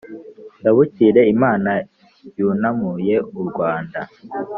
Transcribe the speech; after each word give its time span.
ndabukire 0.59 1.21
imana 1.33 1.71
yunamuye 2.37 3.15
u 3.39 3.41
rwanda, 3.49 3.99